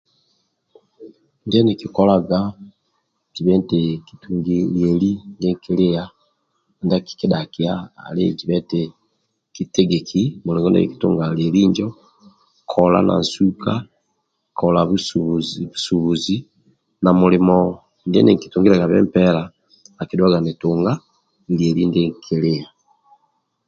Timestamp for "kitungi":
4.07-4.57